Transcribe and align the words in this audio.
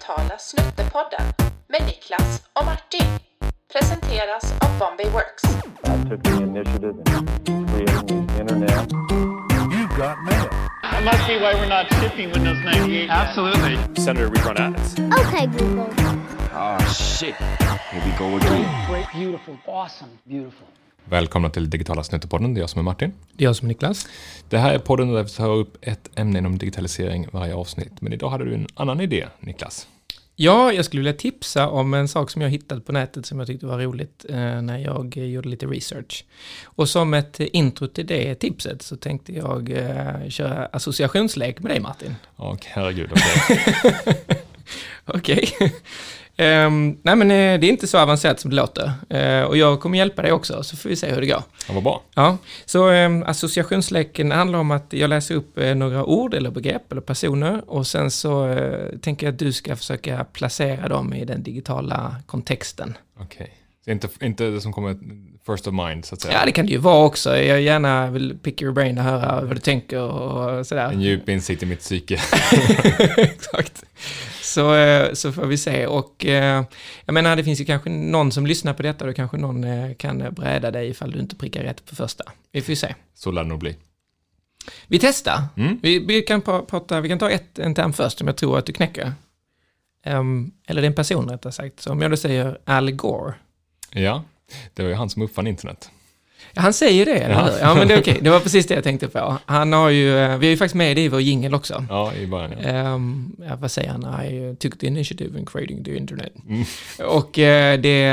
digitala 0.00 0.38
Snuttepodden 0.38 1.32
med 1.68 1.82
Niklas 1.86 2.42
och 2.52 2.64
Martin. 2.64 3.06
Presenteras 3.72 4.52
av 4.60 4.78
Bombay 4.78 5.10
Works. 5.10 5.44
I 5.84 6.08
took 6.08 6.22
the 6.22 6.42
initiative 6.42 6.94
in 7.48 7.66
creating 7.66 8.26
the 8.26 8.40
internet. 8.40 8.92
You 9.72 9.88
got 9.96 10.18
mail. 10.24 10.48
That 10.82 11.04
must 11.04 11.26
be 11.26 11.38
why 11.38 11.54
we're 11.54 11.68
not 11.68 11.86
shipping 12.00 12.32
Windows 12.32 12.58
98. 12.64 13.10
Absolutely. 13.10 13.78
Senator, 13.96 14.28
we 14.28 14.40
run 14.40 14.56
ads. 14.56 14.98
Okay, 14.98 15.46
Google. 15.46 15.90
Ah, 16.52 16.78
shit. 16.92 17.34
Here 17.90 18.02
we 18.04 18.12
go 18.18 18.36
again. 18.36 18.86
Great, 18.88 19.06
beautiful, 19.12 19.58
awesome, 19.66 20.18
beautiful. 20.26 20.66
Välkomna 21.10 21.50
till 21.50 21.70
Digitala 21.70 22.02
Snuttepodden, 22.02 22.54
det 22.54 22.58
är 22.58 22.62
jag 22.62 22.70
som 22.70 22.78
är 22.78 22.82
Martin. 22.82 23.12
Det 23.32 23.44
är 23.44 23.48
jag 23.48 23.56
som 23.56 23.66
är 23.66 23.68
Niklas. 23.68 24.06
Det 24.48 24.58
här 24.58 24.74
är 24.74 24.78
podden 24.78 25.12
där 25.12 25.22
vi 25.22 25.28
tar 25.28 25.50
upp 25.50 25.76
ett 25.80 26.10
ämne 26.14 26.38
inom 26.38 26.58
digitalisering 26.58 27.28
varje 27.32 27.54
avsnitt. 27.54 27.92
Men 28.00 28.12
idag 28.12 28.30
hade 28.30 28.44
du 28.44 28.54
en 28.54 28.66
annan 28.74 29.00
idé, 29.00 29.26
Niklas. 29.40 29.88
Ja, 30.36 30.72
jag 30.72 30.84
skulle 30.84 31.00
vilja 31.00 31.12
tipsa 31.12 31.68
om 31.68 31.94
en 31.94 32.08
sak 32.08 32.30
som 32.30 32.42
jag 32.42 32.50
hittade 32.50 32.80
på 32.80 32.92
nätet 32.92 33.26
som 33.26 33.38
jag 33.38 33.46
tyckte 33.46 33.66
var 33.66 33.78
roligt 33.78 34.24
eh, 34.28 34.62
när 34.62 34.78
jag 34.78 35.16
gjorde 35.16 35.48
lite 35.48 35.66
research. 35.66 36.24
Och 36.64 36.88
som 36.88 37.14
ett 37.14 37.40
intro 37.40 37.86
till 37.86 38.06
det 38.06 38.34
tipset 38.34 38.82
så 38.82 38.96
tänkte 38.96 39.32
jag 39.32 39.70
eh, 39.70 40.28
köra 40.28 40.66
associationslek 40.66 41.58
med 41.60 41.70
dig 41.72 41.80
Martin. 41.80 42.14
Och 42.36 42.66
herregud, 42.66 43.10
okej. 43.12 43.94
Okej. 45.04 45.52
Ehm, 46.36 46.98
nej 47.02 47.16
men 47.16 47.30
eh, 47.30 47.60
det 47.60 47.66
är 47.66 47.70
inte 47.70 47.86
så 47.86 47.98
avancerat 47.98 48.40
som 48.40 48.50
det 48.50 48.56
låter. 48.56 48.92
Eh, 49.08 49.42
och 49.42 49.56
jag 49.56 49.80
kommer 49.80 49.98
hjälpa 49.98 50.22
dig 50.22 50.32
också, 50.32 50.62
så 50.62 50.76
får 50.76 50.88
vi 50.88 50.96
se 50.96 51.12
hur 51.12 51.20
det 51.20 51.26
går. 51.26 51.42
Ja, 51.68 51.74
vad 51.74 51.82
bra. 51.82 52.02
Ja, 52.14 52.36
så 52.64 52.90
eh, 52.90 53.10
associationsleken 53.26 54.32
handlar 54.32 54.58
om 54.58 54.70
att 54.70 54.86
jag 54.90 55.10
läser 55.10 55.34
upp 55.34 55.58
eh, 55.58 55.74
några 55.74 56.04
ord 56.04 56.34
eller 56.34 56.50
begrepp 56.50 56.92
eller 56.92 57.02
personer 57.02 57.62
och 57.66 57.86
sen 57.86 58.10
så 58.10 58.48
eh, 58.48 58.98
tänker 58.98 59.26
jag 59.26 59.32
att 59.32 59.38
du 59.38 59.52
ska 59.52 59.76
försöka 59.76 60.24
placera 60.24 60.88
dem 60.88 61.14
i 61.14 61.24
den 61.24 61.42
digitala 61.42 62.16
kontexten. 62.26 62.96
Okej. 63.20 63.56
Så 63.84 63.90
Inte, 63.90 64.08
inte 64.20 64.44
det 64.44 64.60
som 64.60 64.72
kommer 64.72 64.96
first 65.46 65.66
of 65.66 65.74
mind, 65.74 66.04
så 66.04 66.14
att 66.14 66.20
säga. 66.20 66.34
Ja, 66.38 66.44
det 66.44 66.52
kan 66.52 66.66
det 66.66 66.72
ju 66.72 66.78
vara 66.78 67.04
också. 67.04 67.36
Jag 67.36 67.60
gärna 67.62 68.10
vill 68.10 68.38
pick 68.42 68.62
your 68.62 68.72
brain 68.72 68.98
och 68.98 69.04
höra 69.04 69.40
vad 69.40 69.56
du 69.56 69.60
tänker 69.60 70.00
och 70.00 70.66
sådär. 70.66 70.92
En 70.92 71.00
djup 71.00 71.28
insikt 71.28 71.62
i 71.62 71.66
mitt 71.66 71.78
psyke. 71.80 72.14
Exakt. 73.16 73.84
Så, 74.50 74.74
eh, 74.74 75.12
så 75.12 75.32
får 75.32 75.46
vi 75.46 75.56
se. 75.56 75.86
Och 75.86 76.26
eh, 76.26 76.64
jag 77.04 77.12
menar, 77.12 77.36
det 77.36 77.44
finns 77.44 77.60
ju 77.60 77.64
kanske 77.64 77.90
någon 77.90 78.32
som 78.32 78.46
lyssnar 78.46 78.74
på 78.74 78.82
detta 78.82 79.06
då 79.06 79.12
kanske 79.12 79.36
någon 79.36 79.64
eh, 79.64 79.94
kan 79.94 80.34
bräda 80.34 80.70
dig 80.70 80.88
ifall 80.88 81.10
du 81.10 81.18
inte 81.18 81.36
prickar 81.36 81.62
rätt 81.62 81.86
på 81.86 81.96
första. 81.96 82.24
Vi 82.52 82.60
får 82.60 82.70
ju 82.70 82.76
se. 82.76 82.94
Så 83.14 83.30
lär 83.30 83.42
det 83.42 83.48
nog 83.48 83.58
bli. 83.58 83.76
Vi 84.86 84.98
testar. 84.98 85.42
Mm. 85.56 85.78
Vi, 85.82 85.98
vi, 85.98 86.22
kan 86.22 86.42
pra- 86.42 86.64
prata, 86.66 87.00
vi 87.00 87.08
kan 87.08 87.18
ta 87.18 87.30
ett, 87.30 87.58
en 87.58 87.74
term 87.74 87.92
först 87.92 88.18
som 88.18 88.26
jag 88.26 88.36
tror 88.36 88.58
att 88.58 88.66
du 88.66 88.72
knäcker. 88.72 89.12
Ehm, 90.04 90.50
eller 90.66 90.80
det 90.82 90.86
är 90.86 90.90
en 90.90 90.94
person 90.94 91.28
rättare 91.30 91.52
sagt. 91.52 91.80
Så 91.80 91.92
om 91.92 92.02
jag 92.02 92.10
då 92.10 92.16
säger 92.16 92.58
Al 92.64 92.90
Gore. 92.90 93.34
Ja, 93.92 94.24
det 94.74 94.82
var 94.82 94.88
ju 94.90 94.94
han 94.96 95.10
som 95.10 95.22
uppfann 95.22 95.46
internet. 95.46 95.90
Han 96.54 96.72
säger 96.72 97.06
det, 97.06 97.12
eller 97.18 97.34
Ja. 97.34 97.50
Ja, 97.60 97.74
men 97.74 97.88
det 97.88 97.94
är 97.94 98.00
okej. 98.00 98.18
Det 98.22 98.30
var 98.30 98.40
precis 98.40 98.66
det 98.66 98.74
jag 98.74 98.84
tänkte 98.84 99.08
på. 99.08 99.36
Han 99.46 99.72
har 99.72 99.88
ju, 99.90 100.18
eh, 100.18 100.38
vi 100.38 100.46
har 100.46 100.50
ju 100.50 100.56
faktiskt 100.56 100.74
med 100.74 100.96
det 100.96 101.02
i 101.02 101.08
vår 101.08 101.20
jingel 101.20 101.54
också. 101.54 101.84
Ja, 101.88 102.14
i 102.14 102.26
början. 102.26 102.52
Ja. 102.62 103.00
Ja, 103.48 103.56
vad 103.56 103.70
säger 103.70 103.90
han? 103.90 104.24
I 104.24 104.56
took 104.56 104.78
the 104.78 104.86
initiative 104.86 105.38
in 105.38 105.46
creating 105.46 105.84
the 105.84 105.96
internet. 105.96 106.32
Mm. 106.48 106.64
Och 107.08 107.38
eh, 107.38 107.78
det 107.80 108.08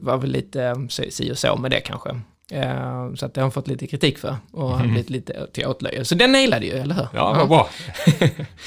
var 0.00 0.16
väl 0.16 0.30
lite 0.30 0.62
eh, 0.64 0.74
si 0.88 1.32
och 1.32 1.38
så 1.38 1.56
med 1.56 1.70
det 1.70 1.80
kanske. 1.80 2.20
Ehm, 2.52 3.16
så 3.16 3.26
att 3.26 3.34
det 3.34 3.40
har 3.40 3.44
han 3.44 3.52
fått 3.52 3.68
lite 3.68 3.86
kritik 3.86 4.18
för 4.18 4.36
och 4.52 4.68
har 4.70 4.84
blivit 4.86 5.10
lite 5.10 5.46
till 5.52 5.66
åtlöje. 5.66 6.04
Så 6.04 6.14
den 6.14 6.32
nailade 6.32 6.66
ju, 6.66 6.72
eller 6.72 6.94
hur? 6.94 7.02
Mm. 7.02 7.14
Ja, 7.14 7.34
vad 7.38 7.48
bra. 7.48 7.68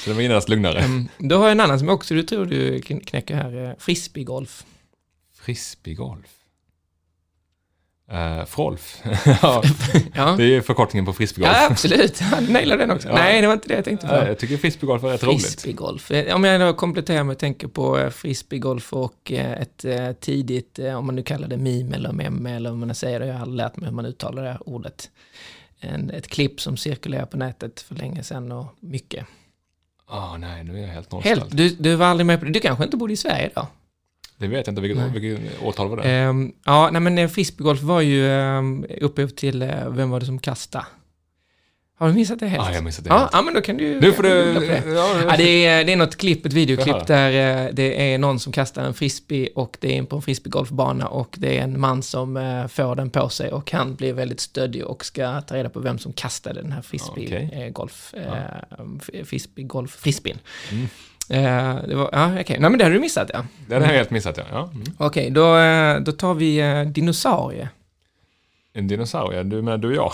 Så 0.04 0.10
det 0.10 0.12
var 0.14 0.22
genast 0.22 0.48
lugnare. 0.48 0.78
Ehm, 0.80 1.08
då 1.18 1.36
har 1.36 1.42
jag 1.44 1.52
en 1.52 1.60
annan 1.60 1.78
som 1.78 1.88
också 1.88 2.14
du 2.14 2.22
tror 2.22 2.46
du 2.46 2.78
kn- 2.78 3.04
knäcker 3.04 3.34
här. 3.36 3.64
eh, 3.64 3.70
Frisbeegolf. 3.78 4.64
Frisbeegolf. 5.40 6.28
Uh, 8.12 8.44
Frolf. 8.44 9.00
ja, 9.42 9.62
Ja. 10.14 10.34
det 10.36 10.42
är 10.44 10.48
ju 10.48 10.62
förkortningen 10.62 11.04
på 11.06 11.12
frisbeegolf. 11.12 11.56
ja, 11.56 11.66
absolut. 11.70 12.20
Han 12.20 12.44
nailade 12.44 12.82
den 12.82 12.90
också. 12.90 13.08
Ja. 13.08 13.14
Nej, 13.14 13.40
det 13.40 13.46
var 13.46 13.54
inte 13.54 13.68
det 13.68 13.74
jag 13.74 13.84
tänkte 13.84 14.06
på. 14.06 14.14
Ja, 14.14 14.26
jag 14.28 14.38
tycker 14.38 14.56
frisbeegolf 14.56 15.04
är 15.04 15.08
rätt 15.08 15.24
roligt. 15.24 15.42
Frisbeegolf. 15.42 16.10
Eh, 16.10 16.34
Om 16.34 16.44
jag 16.44 16.60
då 16.60 16.72
kompletterar 16.74 17.24
med 17.24 17.32
att 17.32 17.38
tänka 17.38 17.68
på 17.68 17.98
eh, 17.98 18.10
frisbeegolf 18.10 18.92
och 18.92 19.32
eh, 19.32 19.52
ett 19.52 19.84
eh, 19.84 20.12
tidigt, 20.12 20.78
eh, 20.78 20.94
om 20.98 21.06
man 21.06 21.14
nu 21.16 21.22
kallar 21.22 21.48
det 21.48 21.56
meme 21.56 21.96
eller 21.96 22.12
meme 22.12 22.56
eller 22.56 22.70
vad 22.70 22.78
man 22.78 22.94
säger 22.94 23.20
det, 23.20 23.26
jag 23.26 23.34
har 23.34 23.40
aldrig 23.42 23.56
lärt 23.56 23.76
mig 23.76 23.88
hur 23.88 23.96
man 23.96 24.06
uttalar 24.06 24.42
det 24.42 24.58
ordet. 24.60 25.10
En, 25.80 26.10
ett 26.10 26.28
klipp 26.28 26.60
som 26.60 26.76
cirkulerar 26.76 27.26
på 27.26 27.36
nätet 27.36 27.80
för 27.80 27.94
länge 27.94 28.22
sedan 28.22 28.52
och 28.52 28.66
mycket. 28.80 29.26
Ah, 30.10 30.36
nej, 30.36 30.64
nu 30.64 30.76
är 30.78 30.80
jag 30.86 30.88
helt 30.88 31.12
nollställd. 31.12 31.44
Du, 31.56 31.68
du 31.68 31.94
var 31.94 32.06
aldrig 32.06 32.26
med 32.26 32.38
på 32.38 32.44
det, 32.44 32.50
du 32.52 32.60
kanske 32.60 32.84
inte 32.84 32.96
bodde 32.96 33.12
i 33.12 33.16
Sverige 33.16 33.50
då? 33.54 33.66
Det 34.38 34.48
vet 34.48 34.66
jag 34.66 34.72
inte, 34.72 34.82
vilket, 34.82 35.12
vilket 35.14 35.62
årtal 35.62 35.88
var 35.88 35.96
det? 35.96 36.02
Ehm, 36.10 36.52
ja, 36.64 36.90
nej 36.92 37.00
men 37.00 37.18
eh, 37.18 37.28
frisbeegolf 37.28 37.82
var 37.82 38.00
ju 38.00 38.28
um, 38.28 38.86
upphov 39.00 39.28
till, 39.28 39.62
eh, 39.62 39.88
vem 39.90 40.10
var 40.10 40.20
det 40.20 40.26
som 40.26 40.38
kastade? 40.38 40.84
Har 41.98 42.08
du 42.08 42.14
missat 42.14 42.38
det 42.38 42.46
helt? 42.46 42.62
ah, 42.62 42.72
jag 42.72 42.84
missade 42.84 43.08
det 43.08 43.14
ja, 43.14 43.18
helt. 43.18 43.30
ja, 43.32 43.42
men 43.42 43.54
då 43.54 43.60
kan 43.60 43.76
du 43.76 43.84
ju... 43.84 44.00
Nu 44.00 44.12
får 44.12 44.22
du... 44.22 44.54
det. 44.54 44.82
Ja, 44.86 45.22
Ja, 45.28 45.36
det, 45.36 45.66
är, 45.66 45.84
det 45.84 45.92
är 45.92 45.96
något 45.96 46.16
klipp, 46.16 46.46
ett 46.46 46.52
videoklipp 46.52 47.06
där 47.06 47.28
eh, 47.66 47.70
det 47.72 48.12
är 48.12 48.18
någon 48.18 48.40
som 48.40 48.52
kastar 48.52 48.84
en 48.84 48.94
frisbee 48.94 49.48
och 49.54 49.76
det 49.80 49.88
är 49.88 49.92
in 49.92 50.06
på 50.06 50.16
en 50.16 50.22
frisbeegolfbana 50.22 51.06
och 51.06 51.34
det 51.38 51.58
är 51.58 51.62
en 51.62 51.80
man 51.80 52.02
som 52.02 52.36
eh, 52.36 52.66
får 52.66 52.96
den 52.96 53.10
på 53.10 53.28
sig 53.28 53.52
och 53.52 53.72
han 53.72 53.94
blir 53.94 54.12
väldigt 54.12 54.40
stöddig 54.40 54.84
och 54.84 55.04
ska 55.04 55.40
ta 55.40 55.54
reda 55.54 55.68
på 55.68 55.80
vem 55.80 55.98
som 55.98 56.12
kastade 56.12 56.62
den 56.62 56.72
här 56.72 56.82
frisbeegolf, 56.82 58.14
eh, 58.14 59.24
frisbeegolf, 59.24 59.90
frisbeen. 59.90 60.38
Mm. 60.72 60.88
Eh, 61.30 61.82
det 61.88 61.94
var, 61.94 62.10
ja, 62.12 62.40
okej. 62.40 62.58
Nej, 62.60 62.70
men 62.70 62.78
det 62.78 62.84
har 62.84 62.92
du 62.92 62.98
missat, 62.98 63.30
ja. 63.32 63.44
Det 63.66 63.74
hade 63.74 63.86
jag 63.86 63.92
helt 63.92 64.10
missat, 64.10 64.36
ja. 64.36 64.44
ja. 64.50 64.70
Mm. 64.74 64.86
Okej, 64.98 65.30
då, 65.30 65.56
eh, 65.56 66.00
då 66.00 66.12
tar 66.12 66.34
vi 66.34 66.84
dinosaurie. 66.94 67.68
En 68.78 68.86
dinosaurie, 68.86 69.42
du 69.42 69.62
menar 69.62 69.78
du 69.78 69.88
och 69.88 69.94
jag? 69.94 70.12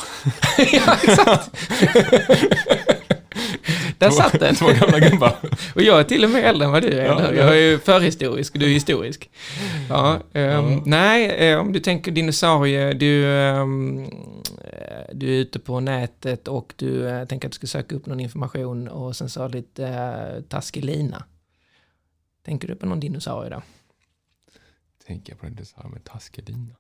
ja, 0.73 0.97
exakt. 1.03 1.51
Där 3.99 4.11
satt 4.11 4.41
den. 4.41 4.55
Två 4.55 4.67
gamla 4.67 5.01
gubbar. 5.01 5.37
Och 5.75 5.83
jag 5.83 6.01
är 6.01 6.05
till 6.05 6.25
och 6.25 6.31
med 6.31 6.45
äldre 6.45 6.67
än 6.67 6.73
vad 6.73 6.83
du 6.83 6.89
är, 6.89 7.05
Ja. 7.05 7.33
Jag 7.35 7.49
är 7.49 7.61
ju 7.61 7.79
förhistorisk 7.79 8.55
och 8.55 8.59
du 8.61 8.67
är 8.67 8.71
historisk. 8.71 9.31
Ja, 9.89 10.19
ehm, 10.33 10.73
Ja. 10.73 10.83
Nej, 10.87 11.27
eh, 11.31 11.59
om 11.59 11.73
du 11.73 11.81
tänker 11.81 12.13
dinosaurie, 12.13 12.93
du, 12.93 13.27
ehm, 13.27 14.05
eh, 14.05 14.09
du 15.13 15.27
är 15.27 15.39
ute 15.39 15.59
på 15.59 15.81
nätet 15.81 16.49
och 16.49 16.75
du 16.77 17.09
eh, 17.09 17.25
tänker 17.27 17.49
att 17.49 17.53
du 17.53 17.57
ska 17.57 17.67
söka 17.67 17.97
upp 17.97 18.07
någon 18.07 18.21
information 18.21 18.89
och 18.89 19.17
sen 19.17 19.29
så 19.29 19.41
har 19.43 19.49
du 19.49 19.59
lite 19.59 19.87
eh, 19.87 20.43
taskig 20.43 20.85
lina. 20.85 21.25
Tänker 22.45 22.69
du 22.69 22.77
på 22.77 22.87
någon 22.87 23.01
dinosaurie 23.01 23.51
då? 23.51 23.63
Tänker 25.07 25.33
jag 25.33 25.41
på 25.41 25.47
en 25.47 25.55
dinosaurie 25.55 25.91
med 25.93 26.05
taskig 26.05 26.49
lina. 26.49 26.75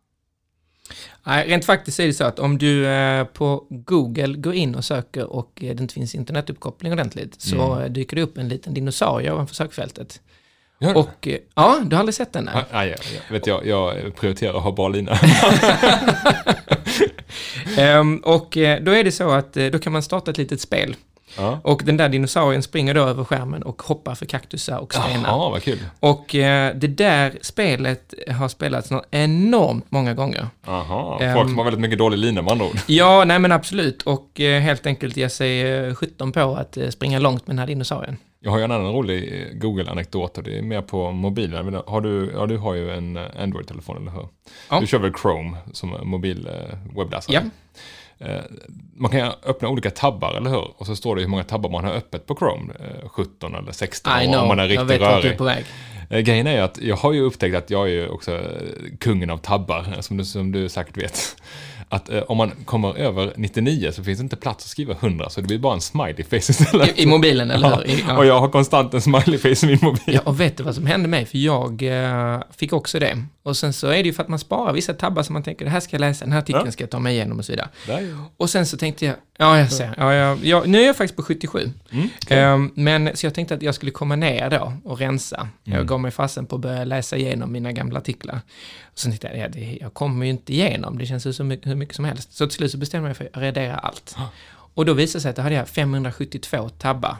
Nej, 1.27 1.49
rent 1.49 1.65
faktiskt 1.65 2.00
är 2.00 2.06
det 2.06 2.12
så 2.12 2.25
att 2.25 2.39
om 2.39 2.59
du 2.59 2.87
eh, 2.87 3.25
på 3.25 3.67
Google 3.71 4.34
går 4.37 4.55
in 4.55 4.75
och 4.75 4.84
söker 4.84 5.25
och 5.27 5.50
eh, 5.65 5.75
det 5.75 5.83
inte 5.83 5.95
finns 5.95 6.15
internetuppkoppling 6.15 6.93
ordentligt 6.93 7.41
så 7.41 7.72
Mm. 7.72 7.84
eh, 7.84 7.91
dyker 7.91 8.17
det 8.17 8.22
upp 8.22 8.39
en 8.39 8.49
liten 8.49 8.75
dinosaurie 8.75 9.33
ovanför 9.33 9.55
sökfältet. 9.55 10.21
Gör? 10.81 10.97
Och 10.97 11.28
eh, 11.28 11.39
ja, 11.55 11.81
du 11.84 11.97
har 11.97 12.00
aldrig 12.00 12.15
sett 12.15 12.33
den? 12.33 12.44
Nej. 12.55 12.65
Ah, 12.71 12.84
ja, 12.84 12.97
ja. 13.15 13.21
Vet 13.31 13.47
jag, 13.47 13.67
jag 13.67 14.15
prioriterar 14.17 14.56
att 14.56 14.62
ha 14.62 14.73
bra 14.73 14.89
lina. 14.89 15.19
Ehm, 17.78 18.17
och 18.19 18.49
då 18.83 18.93
är 18.93 19.05
det 19.05 19.12
så 19.12 19.31
att 19.31 19.53
då 19.53 19.78
kan 19.78 19.93
man 19.93 20.03
starta 20.03 20.31
ett 20.31 20.39
litet 20.39 20.61
spel. 20.61 20.97
Ja. 21.39 21.61
Och 21.65 21.83
den 21.84 21.97
där 21.97 22.09
dinosaurien 22.09 22.62
springer 22.62 22.95
då 22.95 23.00
över 23.00 23.25
skärmen 23.25 23.62
och 23.62 23.83
hoppar 23.83 24.15
för 24.15 24.27
kaktusar 24.27 24.78
och 24.78 24.95
stenar. 24.95 25.28
Jaha, 25.28 25.50
vad 25.50 25.62
kul. 25.62 25.78
Och 26.00 26.34
eh, 26.34 26.75
det 26.77 26.87
där 26.87 27.39
spelet 27.43 28.15
har 28.39 28.49
spelats 28.49 28.91
enormt 29.11 29.91
många 29.91 30.15
gånger. 30.15 30.47
Jaha, 30.67 31.19
Ehm. 31.21 31.34
folk 31.34 31.49
som 31.49 31.59
har 31.59 31.65
väldigt 31.65 31.81
mycket 31.81 31.99
dålig 31.99 32.19
lina 32.19 32.43
med 32.43 32.53
andra 32.53 32.67
ord. 32.67 32.77
Ja, 32.87 33.25
nej 33.25 33.39
men 33.39 33.53
absolut. 33.53 34.03
Och 34.03 34.41
eh, 34.41 34.61
helt 34.61 34.87
enkelt 34.87 35.17
ge 35.17 35.28
sig 35.28 35.62
eh, 35.73 35.94
17 35.94 36.33
på 36.33 36.41
att 36.56 36.77
eh, 36.77 36.89
springa 36.89 37.19
långt 37.19 37.47
med 37.47 37.55
den 37.56 37.59
här 37.59 37.67
dinosaurien. 37.67 38.17
Jag 38.41 38.50
har 38.50 38.59
ju 38.59 38.65
en 38.65 38.71
annan 38.73 38.93
rolig 38.93 39.43
eh, 39.43 39.59
Google-anekdot 39.59 40.39
och 40.39 40.44
det 40.44 40.58
är 40.58 40.62
mer 40.62 40.82
på 40.82 41.11
mobilen. 41.11 41.81
Har 41.87 42.00
du, 42.00 42.32
ja, 42.35 42.47
du 42.47 42.56
har 42.58 42.75
ju 42.75 42.91
en 42.91 43.17
eh, 43.17 43.23
Android-telefon, 43.38 43.97
eller 43.97 44.11
hur? 44.11 44.29
Ja. 44.70 44.81
Du 44.81 44.87
kör 44.87 44.99
väl 44.99 45.12
Chrome 45.23 45.56
som 45.73 45.97
mobil 46.03 46.47
eh, 46.47 46.97
webbläsare? 46.99 47.35
Ja. 47.35 47.41
Eh, 48.19 48.40
Man 48.96 49.11
kan 49.11 49.32
öppna 49.46 49.69
olika 49.69 49.90
tabbar, 49.90 50.34
eller 50.34 50.50
hur? 50.50 50.70
Och 50.81 50.87
så 50.87 50.96
står 50.96 51.16
det 51.16 51.22
hur 51.22 51.28
många 51.28 51.44
tabbar 51.44 51.70
man 51.70 51.84
har 51.84 51.93
öppet 51.93 52.26
på 52.26 52.37
Chrome. 52.37 52.72
eh, 52.81 53.08
17 53.08 53.55
eller 53.55 53.72
16 53.72 54.12
I 54.22 54.26
om 54.37 54.49
man 54.49 54.58
är 54.58 54.62
jag 54.62 54.70
riktigt 54.70 54.90
vet 54.90 55.00
vart 55.00 55.11
du 55.11 55.16
är 55.16 55.22
rörig. 55.22 55.38
på 55.38 55.44
väg. 55.44 55.64
Eh, 56.11 56.20
Grejen 56.20 56.46
är 56.46 56.62
att 56.62 56.78
jag 56.82 56.96
har 56.96 57.12
ju 57.12 57.20
upptäckt 57.20 57.56
att 57.56 57.70
jag 57.70 57.82
är 57.88 57.93
ju 57.93 58.08
också 58.08 58.32
eh, 58.34 58.40
kungen 59.00 59.31
av 59.31 59.38
tabbar, 59.38 59.87
eh, 59.94 60.00
som 60.00 60.16
du, 60.16 60.25
som 60.25 60.52
du 60.52 60.69
säkert 60.69 60.96
vet. 60.96 61.37
Att 61.88 62.08
eh, 62.10 62.19
om 62.22 62.36
man 62.36 62.50
kommer 62.64 62.94
över 62.98 63.32
99 63.36 63.90
så 63.92 64.04
finns 64.04 64.19
det 64.19 64.22
inte 64.22 64.36
plats 64.36 64.64
att 64.64 64.70
skriva 64.70 64.94
100, 64.94 65.31
så 65.31 65.40
det 65.40 65.46
blir 65.46 65.58
bara 65.58 65.75
en 65.75 65.81
smiley 65.81 66.25
face 66.25 66.36
istället. 66.36 66.98
I, 66.98 67.02
I 67.02 67.06
mobilen, 67.06 67.50
eller 67.50 67.70
Ja, 67.70 67.76
hur? 67.76 67.86
I, 67.94 68.04
ja. 68.08 68.16
Och 68.19 68.26
jag 68.26 68.40
har 68.40 68.48
konstant 68.48 68.94
en 68.94 69.00
smiley 69.00 69.38
face 69.38 69.66
i 69.66 69.70
min 69.70 69.78
mobil. 69.82 70.00
Ja, 70.14 70.20
och 70.25 70.40
vet 70.40 70.56
du 70.56 70.62
vad 70.62 70.75
som 70.75 70.86
hände 70.86 71.08
mig? 71.08 71.25
För 71.26 71.38
jag 71.38 71.82
eh, 71.82 72.40
fick 72.56 72.72
också 72.72 72.98
det. 72.98 73.22
Och 73.42 73.56
sen 73.56 73.72
så 73.72 73.86
är 73.86 73.96
det 73.96 74.02
ju 74.02 74.12
för 74.12 74.22
att 74.22 74.28
man 74.28 74.38
sparar 74.38 74.72
vissa 74.72 74.94
tabbar 74.94 75.22
som 75.22 75.32
man 75.32 75.42
tänker, 75.42 75.64
det 75.64 75.70
här 75.70 75.81
ska 75.81 75.94
jag 75.94 76.00
läsa, 76.00 76.25
den 76.25 76.32
här 76.32 76.38
artikeln 76.38 76.62
Ja. 76.66 76.72
ska 76.72 76.82
jag 76.82 76.90
ta 76.90 76.98
mig 76.98 77.14
igenom 77.14 77.38
och 77.38 77.44
så 77.44 77.52
vidare. 77.52 77.69
Där 77.86 78.00
jag. 78.00 78.19
Och 78.36 78.50
sen 78.50 78.66
så 78.66 78.76
tänkte 78.76 79.04
jag, 79.06 79.14
ja 79.38 79.58
jag 79.58 79.72
ser, 79.72 79.94
ja, 79.98 80.14
ja, 80.14 80.36
ja, 80.42 80.62
nu 80.66 80.82
är 80.82 80.86
jag 80.86 80.96
faktiskt 80.96 81.16
på 81.16 81.22
77. 81.22 81.70
Mm, 81.92 82.08
okej. 82.25 82.38
Ehm, 82.38 82.70
men 82.75 83.10
så 83.16 83.26
jag 83.26 83.34
tänkte 83.34 83.54
att 83.54 83.62
jag 83.62 83.75
skulle 83.75 83.90
komma 83.90 84.16
ner 84.16 84.50
då 84.50 84.72
och 84.84 84.98
rensa. 84.98 85.48
Mm. 85.66 85.78
Jag 85.78 85.86
gav 85.88 86.00
mig 86.00 86.10
fasen 86.10 86.46
på 86.46 86.56
att 86.56 86.62
börja 86.62 86.84
läsa 86.84 87.16
igenom 87.16 87.52
mina 87.52 87.72
gamla 87.72 87.98
artiklar. 87.98 88.40
Och 88.92 88.98
sen 88.98 89.12
tänkte 89.12 89.26
jag, 89.28 89.38
ja, 89.38 89.48
det, 89.48 89.78
jag 89.81 89.94
kommer 89.94 90.25
ju 90.26 90.31
inte 90.31 90.52
igenom, 90.52 90.98
det 90.98 91.06
känns 91.06 91.26
ju 91.26 91.32
så 91.32 91.44
mycket, 91.44 91.74
hur 91.75 91.79
mycket 91.79 91.97
som 91.97 92.05
helst. 92.05 92.32
Så 92.32 92.47
till 92.47 92.56
slut 92.56 92.71
så 92.71 92.79
bestämde 92.79 93.09
jag 93.09 93.19
mig 93.19 93.29
för 93.31 93.38
att 93.38 93.43
radera 93.43 93.76
allt. 93.76 94.17
Och 94.75 94.85
då 94.87 94.93
visade 94.93 95.19
det 95.19 95.23
sig 95.23 95.31
att 95.31 95.37
då 95.37 95.43
hade 95.43 95.55
jag 95.55 95.69
572 95.69 96.69
tabbar. 96.69 97.17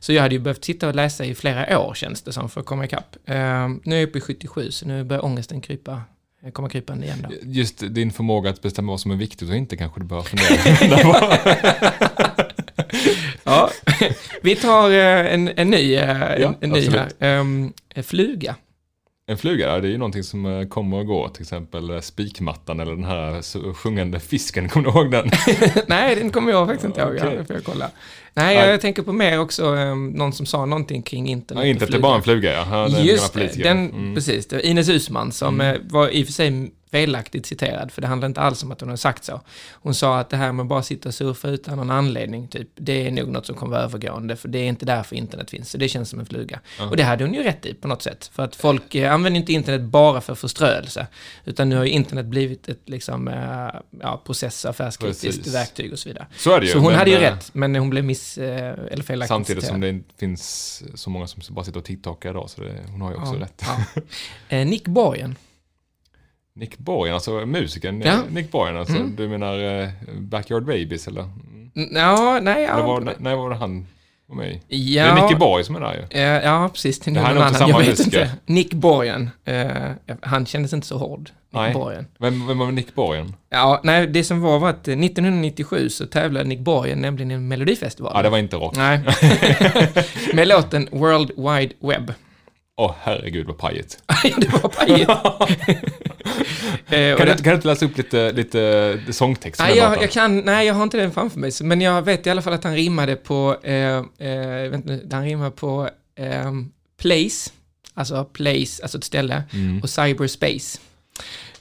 Så 0.00 0.12
jag 0.12 0.22
hade 0.22 0.34
ju 0.34 0.40
behövt 0.40 0.64
sitta 0.64 0.88
och 0.88 0.94
läsa 0.94 1.24
i 1.24 1.34
flera 1.34 1.78
år 1.78 1.94
känns 1.94 2.22
det 2.22 2.32
som 2.32 2.48
för 2.48 2.60
att 2.60 2.66
komma 2.66 2.84
ikapp. 2.84 3.16
Ehm, 3.26 3.80
nu 3.84 3.94
är 3.94 4.00
jag 4.00 4.08
uppe 4.08 4.18
i 4.18 4.20
77 4.20 4.70
så 4.70 4.86
nu 4.86 5.04
börjar 5.04 5.24
ångesten 5.24 5.60
krypa, 5.60 6.02
komma 6.52 6.68
krypande 6.68 7.06
igen 7.06 7.26
då. 7.28 7.34
Just 7.42 7.94
din 7.94 8.10
förmåga 8.10 8.50
att 8.50 8.62
bestämma 8.62 8.92
vad 8.92 9.00
som 9.00 9.10
är 9.10 9.16
viktigt 9.16 9.48
och 9.48 9.56
inte 9.56 9.76
kanske 9.76 10.00
du 10.00 10.04
bör 10.04 10.22
fundera. 10.22 11.42
Ja, 13.44 13.70
vi 14.42 14.56
tar 14.56 14.90
eh, 14.90 15.34
en, 15.34 15.48
en 15.56 15.70
ny, 15.70 15.94
eh, 15.94 16.32
en, 16.32 16.42
Ja, 16.42 16.54
en 16.60 16.70
ny 16.70 16.88
här. 16.90 17.08
Ehm, 17.18 17.72
fluga. 18.02 18.54
En 19.28 19.36
fluga, 19.38 19.68
ja, 19.68 19.80
det 19.80 19.88
är 19.88 19.90
ju 19.90 19.98
någonting 19.98 20.22
som 20.22 20.46
eh, 20.46 20.68
kommer 20.68 20.96
och 20.96 21.06
går. 21.06 21.28
Till 21.28 21.42
exempel 21.42 21.90
eh, 21.90 22.00
spikmattan 22.00 22.80
eller 22.80 22.92
den 22.92 23.04
här 23.04 23.72
sjungande 23.74 24.20
fisken, 24.20 24.68
kommer 24.68 24.86
du 24.92 24.98
ihåg 24.98 25.10
den? 25.10 25.30
Nej, 25.86 26.14
den 26.16 26.30
kommer 26.30 26.52
jag 26.52 26.66
faktiskt 26.66 26.84
inte 26.84 27.00
ihåg. 27.00 27.14
Det 27.14 27.44
får 27.46 27.56
jag 27.56 27.64
kolla. 27.64 27.90
Nej, 28.34 28.56
jag, 28.56 28.66
Nej. 28.66 28.78
tänker 28.78 29.02
på 29.02 29.12
mer 29.12 29.40
också 29.40 29.64
um, 29.64 30.08
någon 30.08 30.32
som 30.32 30.46
sa 30.46 30.66
någonting 30.66 31.02
kring 31.02 31.28
internet 31.28 31.64
Ja, 31.64 31.70
inte 31.70 31.84
att 31.84 31.90
det 31.90 31.98
bara 31.98 32.16
en 32.16 32.22
fluga, 32.22 32.52
ja. 32.52 32.88
den 32.92 33.04
Just 33.04 33.34
det, 33.34 33.62
den, 33.62 33.90
Mm. 33.90 34.14
precis. 34.14 34.46
Det 34.46 34.56
var 34.56 34.62
Ines 34.62 34.88
Usman 34.88 35.32
som 35.32 35.60
eh, 35.60 35.74
var 35.82 36.08
i 36.08 36.22
och 36.22 36.26
för 36.26 36.32
sig 36.32 36.70
felaktigt 36.90 37.46
citerad, 37.46 37.92
för 37.92 38.00
det 38.02 38.08
handlar 38.08 38.28
inte 38.28 38.40
alls 38.40 38.62
om 38.62 38.72
att 38.72 38.80
hon 38.80 38.90
har 38.90 38.96
sagt 38.96 39.24
så. 39.24 39.40
Hon 39.72 39.94
sa 39.94 40.18
att 40.18 40.30
det 40.30 40.36
här 40.36 40.52
med 40.52 40.62
att 40.62 40.68
bara 40.68 40.82
sitta 40.82 41.08
och 41.08 41.14
surfa 41.14 41.48
utan 41.48 41.76
någon 41.76 41.90
anledning, 41.90 42.48
typ, 42.48 42.68
det 42.74 43.06
är 43.06 43.10
nog 43.10 43.28
något 43.28 43.46
som 43.46 43.54
kommer 43.56 43.72
vara 43.72 43.82
övergående, 43.82 44.36
för 44.36 44.48
det 44.48 44.58
är 44.58 44.68
inte 44.68 44.86
därför 44.86 45.16
internet 45.16 45.50
finns. 45.50 45.70
Så 45.70 45.78
det 45.78 45.88
känns 45.88 46.08
som 46.10 46.20
en 46.20 46.26
fluga. 46.26 46.60
Och 46.90 46.96
det 46.96 47.02
hade 47.02 47.24
hon 47.24 47.34
ju 47.34 47.42
rätt 47.42 47.66
i 47.66 47.74
på 47.74 47.88
något 47.88 48.02
sätt, 48.02 48.30
för 48.32 48.44
att 48.44 48.56
folk 48.56 48.94
eh, 48.94 49.12
använder 49.14 49.40
inte 49.40 49.52
internet 49.52 49.82
bara 49.82 50.20
för 50.20 50.34
förströelse, 50.34 51.06
utan 51.44 51.68
nu 51.68 51.76
har 51.76 51.84
ju 51.84 51.90
internet 51.90 52.26
blivit 52.26 52.68
ett 52.68 52.88
liksom, 52.88 53.28
eh, 53.28 53.80
ja, 54.00 54.22
process, 54.26 54.64
affärskritiskt 54.64 55.36
Precis. 55.38 55.54
verktyg 55.54 55.92
och 55.92 55.98
så 55.98 56.08
vidare. 56.08 56.26
Så 56.36 56.58
det 56.58 56.66
ju. 56.66 56.72
Så 56.72 56.78
hon 56.78 56.86
men, 56.86 56.98
hade 56.98 57.10
ju 57.10 57.16
eh, 57.16 57.20
rätt, 57.20 57.54
men 57.54 57.74
hon 57.76 57.90
blev 57.90 58.04
miss, 58.04 58.38
eh, 58.38 58.74
eller 58.90 59.02
felaktigt 59.02 59.28
Samtidigt 59.28 59.64
som 59.64 59.74
citerad. 59.74 59.80
det 59.80 59.88
inte 59.98 60.14
finns 60.18 60.82
så 60.94 61.10
många 61.10 61.26
som 61.26 61.42
bara 61.54 61.64
sitter 61.64 61.78
och 61.78 61.84
tiktokar 61.84 62.30
idag, 62.30 62.50
så 62.50 62.60
det, 62.60 62.74
hon 62.90 63.00
har 63.00 63.10
ju 63.10 63.16
också 63.16 63.34
Ja, 63.34 63.40
rätt. 63.40 63.62
ja. 63.94 64.02
Eh, 64.48 64.66
Nick 64.66 64.84
Borgen. 64.88 65.36
Nick 66.56 66.78
Borgen, 66.78 67.14
alltså 67.14 67.46
musikern 67.46 68.00
Ja. 68.00 68.12
eh, 68.12 68.18
Nick 68.30 68.50
Borgen, 68.50 68.76
alltså, 68.76 68.96
Mm. 68.96 69.16
du 69.16 69.28
menar 69.28 69.80
eh, 69.82 69.88
Backyard 70.18 70.64
Babies 70.64 71.06
eller? 71.08 71.24
Ja, 71.94 72.38
nej, 72.42 72.62
ja. 72.62 72.72
Eller 72.74 72.82
var, 72.86 73.14
nej, 73.18 73.36
var 73.36 73.50
det 73.50 73.56
han 73.56 73.86
var 74.26 74.36
med 74.36 74.60
ja. 74.68 75.04
Det 75.04 75.10
är 75.10 75.22
Nicky 75.22 75.34
Borg 75.34 75.64
som 75.64 75.76
är 75.76 75.80
där 75.80 75.94
ju. 75.94 76.20
Eh, 76.20 76.44
ja, 76.44 76.68
precis. 76.72 76.98
Det 77.00 77.10
är 77.10 77.14
Det 77.14 77.20
här 77.20 77.30
är 77.30 77.34
nog 77.34 77.46
inte 77.46 77.58
samma 77.58 77.78
musiker. 77.78 78.30
Nick 78.46 78.74
Borgen. 78.74 79.30
Eh, 79.44 79.66
han 80.22 80.46
kändes 80.46 80.72
inte 80.72 80.86
så 80.86 80.98
hård. 80.98 81.20
Nick 81.20 81.30
Nej. 81.52 81.74
Borgen. 81.74 82.06
Vem, 82.18 82.46
vem 82.46 82.58
var 82.58 82.70
Nick 82.72 82.94
Borgen? 82.94 83.34
Ja, 83.50 83.80
nej, 83.84 84.06
det 84.06 84.24
som 84.24 84.40
var 84.40 84.58
var 84.58 84.70
att 84.70 84.88
eh, 84.88 84.92
1997 84.98 85.88
så 85.88 86.06
tävlade 86.06 86.48
Nick 86.48 86.60
Borgen 86.60 86.98
nämligen 86.98 87.30
i 87.30 87.34
en 87.34 87.48
melodifestival. 87.48 88.12
Ja, 88.14 88.22
det 88.22 88.28
var 88.30 88.38
inte 88.38 88.56
rock. 88.56 88.76
Nej. 88.76 89.00
Med 90.34 90.48
låten 90.48 90.88
World 90.92 91.30
Wide 91.36 91.74
Web. 91.80 92.12
Åh, 92.76 92.94
herregud 93.02 93.46
vad 93.46 93.58
pajigt. 93.58 93.98
det 94.36 94.48
var 94.62 94.68
pajigt. 94.68 95.10
Eh, 96.88 97.16
Kan, 97.16 97.26
du, 97.26 97.34
kan 97.34 97.44
du 97.50 97.54
inte 97.54 97.68
läsa 97.68 97.84
upp 97.84 97.96
lite, 97.98 98.32
lite 98.32 98.98
sångtext? 99.10 99.60
Nej 99.60 99.76
jag, 99.76 100.02
jag 100.02 100.10
kan, 100.10 100.38
nej, 100.38 100.66
jag 100.66 100.74
har 100.74 100.82
inte 100.82 100.96
den 100.96 101.12
framför 101.12 101.38
mig. 101.38 101.50
Men 101.60 101.80
jag 101.80 102.02
vet 102.02 102.26
i 102.26 102.30
alla 102.30 102.42
fall 102.42 102.52
att 102.52 102.64
han 102.64 102.74
rimmade 102.74 103.16
på, 103.16 103.56
eh, 103.62 103.74
eh, 103.74 104.02
vänta 104.70 104.88
nu, 104.88 105.08
han 105.12 105.24
rimmade 105.24 105.50
på 105.50 105.88
eh, 106.18 106.52
place, 107.00 107.50
alltså 107.94 108.24
place, 108.24 108.82
alltså 108.82 108.98
ett 108.98 109.04
ställe, 109.04 109.42
och 109.82 109.90
cyberspace. 109.90 110.78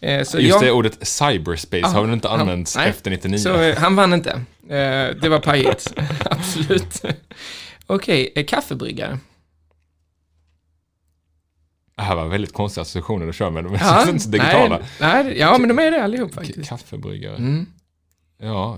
Eh, 0.02 0.24
så 0.24 0.40
Just 0.40 0.50
jag, 0.50 0.62
det 0.62 0.72
ordet 0.72 1.08
cyberspace 1.08 1.80
Ja, 1.82 1.88
har 1.88 2.02
väl 2.02 2.14
inte 2.14 2.28
han- 2.28 2.40
använts 2.40 2.76
nej. 2.76 2.90
efter 2.90 3.12
99? 3.12 3.38
Så 3.40 3.74
han 3.78 3.96
vann 3.96 4.14
inte. 4.14 4.42
Det 5.22 5.30
var 5.30 5.40
pajigt, 5.40 5.94
absolut. 6.26 7.02
Okej, 7.88 8.32
eh, 8.36 8.46
kaffebryggare. 8.46 9.20
Det 11.96 12.02
här 12.02 12.16
var 12.16 12.28
väldigt 12.28 12.54
konstiga 12.54 12.82
associationer 12.82 13.26
du 13.26 13.34
kör 13.34 13.50
med. 13.50 13.64
De 13.64 13.74
är 13.74 13.80
ja, 13.80 14.10
inte 14.10 14.20
så 14.20 14.30
digitala. 14.30 14.80
Nej, 15.00 15.24
nej, 15.24 15.38
ja, 15.38 15.58
men 15.58 15.68
de 15.68 15.80
är 15.80 15.92
det 15.92 16.04
allihop 16.04 16.34
faktiskt. 16.34 16.70
Kaffebryggare. 16.70 17.36
Mm. 17.36 17.66
Ja, 18.38 18.78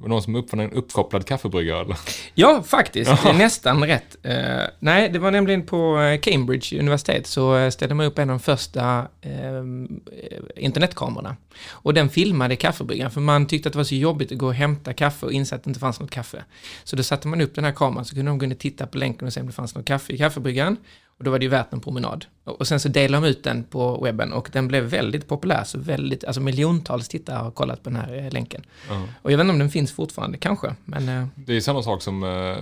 var 0.00 0.08
någon 0.08 0.22
som 0.22 0.34
uppfann 0.34 0.60
en 0.60 0.72
uppkopplad 0.72 1.26
kaffebryggare 1.26 1.80
eller? 1.80 1.98
Ja, 2.34 2.62
faktiskt. 2.62 3.22
Det 3.22 3.28
är 3.28 3.32
nästan 3.34 3.84
rätt. 3.84 4.16
Eh, 4.22 4.62
nej, 4.78 5.08
det 5.08 5.18
var 5.18 5.30
nämligen 5.30 5.66
på 5.66 6.00
eh, 6.00 6.20
Cambridge 6.20 6.78
universitet 6.78 7.26
så 7.26 7.56
eh, 7.56 7.70
ställde 7.70 7.94
man 7.94 8.06
upp 8.06 8.18
en 8.18 8.30
av 8.30 8.38
de 8.38 8.40
första 8.40 9.08
eh, 9.20 9.62
internetkamerorna. 10.56 11.36
Och 11.70 11.94
den 11.94 12.08
filmade 12.08 12.56
kaffebryggaren, 12.56 13.10
för 13.10 13.20
man 13.20 13.46
tyckte 13.46 13.68
att 13.68 13.72
det 13.72 13.76
var 13.76 13.84
så 13.84 13.94
jobbigt 13.94 14.32
att 14.32 14.38
gå 14.38 14.46
och 14.46 14.54
hämta 14.54 14.92
kaffe 14.92 15.26
och 15.26 15.32
inse 15.32 15.54
att 15.54 15.64
det 15.64 15.68
inte 15.68 15.80
fanns 15.80 16.00
något 16.00 16.10
kaffe. 16.10 16.44
Så 16.84 16.96
då 16.96 17.02
satte 17.02 17.28
man 17.28 17.40
upp 17.40 17.54
den 17.54 17.64
här 17.64 17.72
kameran 17.72 18.04
så 18.04 18.14
kunde 18.14 18.30
de 18.30 18.38
gå 18.38 18.44
in 18.44 18.52
och 18.52 18.58
titta 18.58 18.86
på 18.86 18.98
länken 18.98 19.26
och 19.26 19.32
se 19.32 19.40
om 19.40 19.46
det 19.46 19.52
fanns 19.52 19.74
något 19.74 19.86
kaffe 19.86 20.12
i 20.12 20.18
kaffebryggaren. 20.18 20.76
Och 21.18 21.24
då 21.24 21.30
var 21.30 21.38
det 21.38 21.44
ju 21.44 21.48
värt 21.50 21.72
en 21.72 21.80
promenad. 21.80 22.24
Och 22.44 22.66
sen 22.66 22.80
så 22.80 22.88
delade 22.88 23.26
de 23.26 23.30
ut 23.30 23.44
den 23.44 23.64
på 23.64 24.04
webben 24.04 24.32
och 24.32 24.48
den 24.52 24.68
blev 24.68 24.84
väldigt 24.84 25.28
populär, 25.28 25.64
så 25.64 25.78
väldigt, 25.78 26.24
alltså 26.24 26.40
miljontals 26.40 27.08
tittare 27.08 27.36
har 27.36 27.50
kollat 27.50 27.82
på 27.82 27.90
den 27.90 27.98
här 27.98 28.16
eh, 28.16 28.30
länken. 28.30 28.62
Ja. 28.88 29.02
Och 29.22 29.32
jag 29.32 29.36
vet 29.38 29.44
inte 29.44 29.52
om 29.52 29.58
den 29.58 29.70
finns 29.70 29.92
fortfarande, 29.92 30.38
kanske, 30.38 30.74
men... 30.84 31.08
eh, 31.08 31.26
Det 31.34 31.56
är 31.56 31.60
samma 31.60 31.82
sak 31.82 32.02
som 32.02 32.22
eh, 32.22 32.56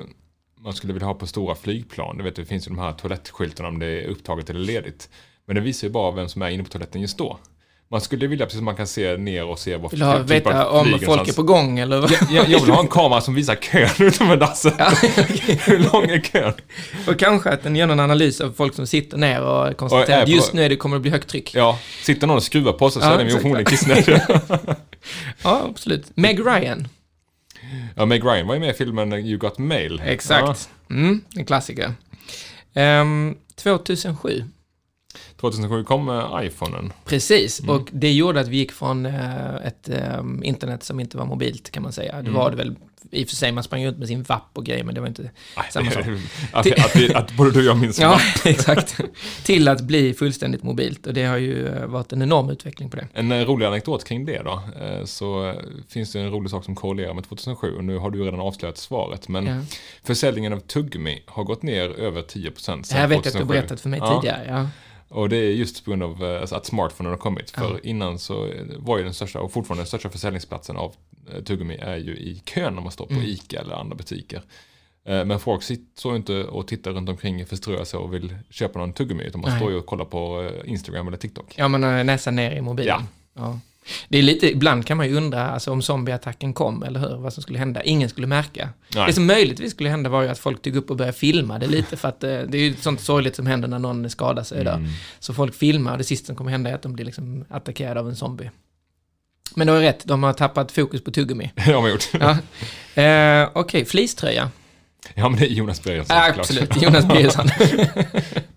man 0.61 0.73
skulle 0.73 0.93
vilja 0.93 1.06
ha 1.06 1.14
på 1.14 1.26
stora 1.26 1.55
flygplan. 1.55 2.17
Du 2.17 2.25
vet, 2.25 2.37
det 2.37 2.44
finns 2.44 2.67
ju 2.67 2.70
de 2.70 2.79
här 2.79 2.93
toalettskyltarna 2.93 3.69
om 3.69 3.79
det 3.79 3.87
är 3.87 4.06
upptaget 4.08 4.50
eller 4.50 4.61
ledigt. 4.61 5.08
Men 5.47 5.55
det 5.56 5.61
visar 5.62 5.87
ju 5.88 5.93
bara 5.93 6.11
vem 6.11 6.29
som 6.29 6.43
är 6.43 6.50
inne 6.50 6.64
på 6.64 6.70
toaletten 6.70 7.00
just 7.00 7.19
då. 7.19 7.38
Man 7.93 8.01
skulle 8.01 8.27
vilja, 8.27 8.47
precis 8.47 8.61
man 8.61 8.77
kan 8.77 8.87
se 8.87 9.17
ner 9.17 9.45
och 9.45 9.59
se 9.59 9.77
vad 9.77 9.91
Vill 9.91 10.03
ha, 10.03 10.13
typ 10.13 10.21
av 10.23 10.27
veta 10.29 10.69
om 10.71 10.85
flyg 10.87 11.05
folk 11.07 11.29
är 11.29 11.33
på 11.33 11.43
gång 11.43 11.79
eller? 11.79 12.01
vad? 12.01 12.13
Jag, 12.31 12.49
jag 12.49 12.61
vill 12.61 12.71
ha 12.71 12.81
en 12.81 12.89
kamera 12.89 13.21
som 13.21 13.35
visar 13.35 13.55
kön 13.55 13.89
utanför 14.07 14.37
dasset. 14.37 14.75
Ja, 14.79 14.91
Hur 15.65 15.93
lång 15.93 16.05
är 16.11 16.21
kön? 16.21 16.53
och 17.07 17.19
kanske 17.19 17.51
att 17.51 17.63
den 17.63 17.77
gör 17.77 17.87
någon 17.87 18.01
analys 18.01 18.41
av 18.41 18.53
folk 18.53 18.75
som 18.75 18.87
sitter 18.87 19.17
ner 19.19 19.43
och 19.43 19.77
konstaterar 19.77 20.23
att 20.23 20.29
just 20.29 20.53
nu 20.53 20.65
är 20.65 20.69
det, 20.69 20.77
kommer 20.77 20.97
det 20.97 21.01
bli 21.01 21.11
högt 21.11 21.29
tryck. 21.29 21.55
Ja, 21.55 21.61
Ja, 21.61 21.79
sitter 22.03 22.27
någon 22.27 22.37
och 22.37 22.43
skruvar 22.43 22.73
på 22.73 22.91
sig 22.91 23.03
så 23.03 23.09
Ja, 23.09 23.13
är 23.15 23.19
den 23.19 23.27
ju 23.27 23.33
förmodligen 23.39 23.67
kissnödig. 23.71 24.21
absolut. 25.43 26.07
Meg 26.15 26.41
Ryan. 26.41 26.89
ja, 27.97 28.07
Meg 28.07 28.25
Ryan 28.25 28.47
var 28.47 28.55
ju 28.55 28.61
med 28.61 28.71
i 28.71 28.73
filmen 28.73 29.13
You 29.13 29.39
Got 29.39 29.59
Mail. 29.59 30.03
Exakt. 30.07 30.71
Mm, 30.91 31.21
en 31.37 31.45
klassiker. 31.45 31.93
Ehm, 32.75 33.37
2007. 33.63 34.45
Ja, 35.14 35.19
2007 35.40 35.85
kom 35.85 36.09
eh, 36.09 36.40
iPhonen. 36.47 36.93
Precis, 37.05 37.61
Mm. 37.61 37.75
och 37.75 37.88
det 37.93 38.12
gjorde 38.12 38.40
att 38.40 38.49
vi 38.49 38.57
gick 38.57 38.73
från 38.73 39.07
eh, 39.07 39.55
ett 39.67 39.88
eh, 39.88 40.25
internet 40.43 40.83
som 40.83 41.00
inte 41.00 41.17
var 41.17 41.25
mobilt 41.25 41.71
kan 41.71 41.83
man 41.83 41.93
säga. 41.93 42.12
Det 42.12 42.19
Mm. 42.19 42.35
var 42.35 42.50
det 42.50 42.57
väl, 42.57 42.76
i 43.11 43.25
och 43.25 43.29
för 43.29 43.37
sig, 43.37 43.52
man 43.52 43.64
sprang 43.64 43.87
runt 43.87 43.99
med 43.99 44.09
sin 44.09 44.23
vapp 44.23 44.50
och 44.55 44.64
grejer, 44.67 44.85
men 44.85 44.95
det 44.95 45.00
var 45.00 45.09
inte 45.09 45.31
samma 45.71 45.90
sak. 45.90 46.05
att, 46.52 46.67
att, 46.85 46.97
vi, 46.97 47.14
att 47.14 47.33
både 47.33 47.50
du 47.50 47.59
och 47.59 47.64
jag 47.64 47.79
minns 47.79 48.00
Ja, 48.00 48.21
exakt. 48.45 49.00
Till 49.45 49.69
att 49.69 49.81
bli 49.81 50.14
fullständigt 50.14 50.62
mobilt 50.62 51.07
och 51.07 51.14
det 51.14 51.25
har 51.25 51.37
ju 51.37 51.69
varit 51.87 52.12
en 52.12 52.23
enorm 52.23 52.50
utveckling 52.50 52.90
på 52.90 52.97
det. 52.97 53.09
En 53.14 53.45
rolig 53.47 53.67
anekdot 53.67 54.05
kring 54.05 54.25
det 54.25 54.43
då, 54.45 54.62
så 55.05 55.55
finns 55.88 56.12
det 56.12 56.21
en 56.21 56.31
rolig 56.31 56.50
sak 56.50 56.64
som 56.64 56.75
korrelerar 56.75 57.14
med 57.14 57.29
2007 57.29 57.76
och 57.76 57.85
nu 57.85 57.99
har 57.99 58.11
du 58.11 58.25
redan 58.25 58.40
avslöjat 58.40 58.79
svaret. 58.79 59.29
Men 59.29 59.47
Ja. 59.47 59.57
försäljningen 60.05 60.52
av 60.52 60.61
tuggummi 60.61 61.23
har 61.26 61.45
gått 61.45 61.62
ner 61.62 61.88
över 61.90 62.23
10% 62.23 62.87
sedan 62.87 62.97
Det 62.97 63.00
här 63.00 63.07
vet 63.09 63.17
jag 63.17 63.19
att 63.19 63.25
du 63.25 63.31
2007. 63.31 63.38
har 63.38 63.61
berättat 63.62 63.81
för 63.81 63.88
mig 63.88 64.00
Ja. 64.02 64.21
tidigare. 64.21 64.45
Ja. 64.49 64.67
Och 65.11 65.29
det 65.29 65.37
är 65.37 65.50
just 65.52 65.85
på 65.85 65.90
grund 65.90 66.02
av 66.02 66.25
eh, 66.25 66.40
alltså 66.40 66.55
att 66.57 66.67
smartphonen 66.67 67.12
har 67.12 67.19
kommit. 67.19 67.50
För 67.50 67.71
Ja. 67.73 67.79
innan 67.83 68.19
så 68.19 68.49
var 68.76 68.99
ju 68.99 69.05
den 69.05 69.14
största, 69.14 69.40
och 69.40 69.52
fortfarande 69.52 69.81
den 69.83 69.87
största 69.87 70.11
försäljningsplatsen 70.11 70.76
av 70.76 70.95
eh, 71.35 71.43
tuggummi 71.45 71.76
är 71.76 71.97
ju 71.97 72.17
i 72.17 72.43
kön 72.45 72.75
när 72.75 72.83
man 72.83 72.93
står 72.93 73.07
på 73.07 73.12
Mm. 73.12 73.25
ICA 73.26 73.61
eller 73.61 73.75
andra 73.75 73.97
butiker. 73.97 74.43
Eh, 75.05 75.25
Men 75.25 75.40
folk 75.40 75.62
sitter 75.62 76.00
så 76.00 76.17
inte 76.17 76.45
och 76.45 76.69
tittar 76.69 76.90
runt 76.93 77.09
omkring 77.09 77.47
förströar 77.47 77.85
sig 77.85 77.99
och 77.99 78.14
vill 78.14 78.35
köpa 78.50 78.79
någon 78.79 78.93
tuggummi 78.93 79.23
utan 79.25 79.40
man 79.40 79.50
Nej. 79.50 79.61
står 79.61 79.71
ju 79.73 79.76
och 79.79 79.87
kollar 79.87 80.05
på 80.05 80.50
Instagram 80.64 81.09
eller 81.09 81.17
TikTok. 81.19 81.55
Ja, 81.57 81.69
man 81.69 81.83
har 81.83 82.05
näsan 82.05 82.37
ner 82.37 82.50
i 82.57 82.61
mobilen. 82.61 83.02
Ja. 83.35 83.59
Det 84.09 84.19
är 84.19 84.23
lite, 84.23 84.51
ibland 84.53 84.87
kan 84.87 84.97
man 84.97 85.09
ju 85.09 85.17
undra 85.17 85.51
alltså, 85.51 85.71
om 85.73 85.83
zombieattacken 85.83 86.53
kom, 86.55 86.83
eller 86.83 87.01
hur? 87.01 87.17
Vad 87.17 87.33
som 87.33 87.43
skulle 87.43 87.59
hända. 87.59 87.83
Ingen 87.83 88.09
skulle 88.09 88.27
märka. 88.27 88.69
Nej. 88.95 89.07
Det 89.07 89.13
som 89.13 89.27
möjligtvis 89.27 89.73
skulle 89.73 89.89
hända 89.91 90.11
var 90.11 90.23
ju 90.23 90.29
att 90.29 90.39
folk 90.39 90.63
tog 90.63 90.77
upp 90.77 90.91
och 90.91 90.97
började 90.97 91.19
filma 91.19 91.59
det 91.59 91.67
lite, 91.67 91.97
för 91.97 92.09
att 92.09 92.25
eh, 92.25 92.39
det 92.49 92.59
är 92.59 92.63
ju 92.63 92.75
sånt 92.77 93.01
sorgligt 93.01 93.37
som 93.37 93.47
händer 93.47 93.69
när 93.69 93.79
någon 93.79 94.11
skadar 94.11 94.43
sig. 94.43 94.61
Mm. 94.61 94.87
Så 95.19 95.35
folk 95.35 95.55
filmar 95.55 95.93
och 95.93 95.99
det 95.99 96.05
sista 96.05 96.27
som 96.27 96.37
kommer 96.37 96.51
hända 96.51 96.71
är 96.71 96.75
att 96.75 96.83
de 96.83 96.93
blir 96.93 97.05
liksom 97.05 97.45
attackerade 97.49 98.01
av 98.01 98.09
en 98.09 98.17
zombie. 98.17 98.51
Men 99.55 99.67
du 99.67 99.73
har 99.73 99.81
rätt, 99.81 100.05
de 100.05 100.23
har 100.23 100.33
tappat 100.33 100.73
fokus 100.73 101.05
på 101.05 101.11
tuggummi. 101.11 101.53
Det 101.55 101.73
har 101.73 101.81
man 101.81 101.91
gjort. 101.91 102.09
Ja. 102.13 103.03
Eh, 103.03 103.49
Okej, 103.53 103.85
fleecetröja. 103.85 104.51
Ja, 105.15 105.29
men 105.29 105.39
det 105.39 105.47
är 105.47 105.51
Jonas 105.51 105.83
Ja, 105.87 106.03
såklart. 106.03 106.39
absolut, 106.39 106.83
Jonas 106.83 107.09
Birgersson. 107.09 107.49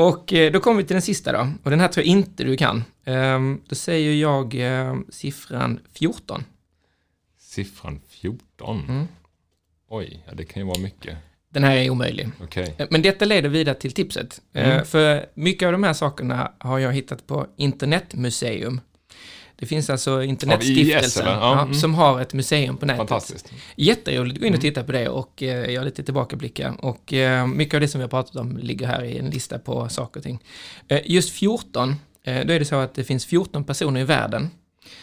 och 0.00 0.32
eh, 0.32 0.52
då 0.52 0.60
kommer 0.60 0.78
vi 0.78 0.84
till 0.84 0.94
den 0.94 1.02
sista 1.02 1.32
då. 1.32 1.48
Och 1.62 1.70
den 1.70 1.80
här 1.80 1.88
tror 1.88 2.06
jag 2.06 2.10
inte 2.12 2.44
du 2.44 2.56
kan. 2.56 2.84
Ehm, 3.04 3.60
då 3.68 3.74
säger 3.74 4.14
jag 4.14 4.54
eh, 4.54 4.96
siffran 5.08 5.80
14. 5.92 6.44
Siffran 7.38 8.00
14. 8.08 8.84
Mm. 8.88 9.06
Oj, 9.88 10.24
ja, 10.26 10.34
det 10.34 10.44
kan 10.44 10.62
ju 10.62 10.66
vara 10.66 10.78
mycket. 10.78 11.16
Den 11.48 11.64
här 11.64 11.76
är 11.76 11.90
omöjlig. 11.90 12.28
Okej. 12.42 12.74
Eh, 12.78 12.86
Men 12.90 13.02
detta 13.02 13.24
leder 13.24 13.48
vidare 13.48 13.74
till 13.74 13.92
tipset. 13.92 14.40
Mm. 14.52 14.84
För 14.84 15.26
mycket 15.34 15.66
av 15.66 15.72
de 15.72 15.82
här 15.82 15.92
sakerna 15.92 16.52
har 16.58 16.78
jag 16.78 16.92
hittat 16.92 17.26
på 17.26 17.46
Internetmuseum. 17.56 18.80
Det 19.60 19.66
finns 19.66 19.90
alltså 19.90 20.22
Internetstiftelsen 20.22 21.26
eller? 21.26 21.36
Ja, 21.36 21.62
mm. 21.62 21.74
som 21.74 21.94
har 21.94 22.20
ett 22.20 22.34
museum 22.34 22.76
på 22.76 22.86
nätet. 22.86 22.98
Fantastiskt. 22.98 23.52
Jätteroligt 23.76 24.36
att 24.36 24.40
gå 24.40 24.46
in 24.46 24.54
och 24.54 24.60
titta 24.60 24.84
på 24.84 24.92
det 24.92 25.08
och 25.08 25.42
eh, 25.42 25.72
göra 25.72 25.84
lite 25.84 26.02
tillbakablickar. 26.02 26.84
Och 26.84 27.12
eh, 27.12 27.46
mycket 27.46 27.74
av 27.74 27.80
det 27.80 27.88
som 27.88 27.98
vi 27.98 28.02
har 28.02 28.08
pratat 28.08 28.36
om 28.36 28.56
ligger 28.56 28.86
här 28.86 29.04
i 29.04 29.18
en 29.18 29.30
lista 29.30 29.58
på 29.58 29.88
saker 29.88 30.20
och 30.20 30.24
ting. 30.24 30.42
Eh, 30.88 31.00
just 31.04 31.30
14, 31.30 31.96
eh, 32.22 32.46
då 32.46 32.52
är 32.52 32.58
det 32.58 32.64
så 32.64 32.76
att 32.76 32.94
det 32.94 33.04
finns 33.04 33.26
14 33.26 33.64
personer 33.64 34.00
i 34.00 34.04
världen 34.04 34.50